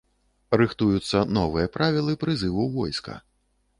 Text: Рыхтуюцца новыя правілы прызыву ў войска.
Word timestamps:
Рыхтуюцца 0.61 1.21
новыя 1.39 1.67
правілы 1.75 2.13
прызыву 2.25 2.61
ў 2.67 2.75
войска. 2.79 3.21